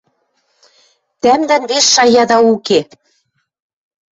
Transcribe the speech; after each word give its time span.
Тӓмдӓн 1.21 1.63
вес 1.69 1.85
шаяда 1.93 2.37
уке. 2.53 2.79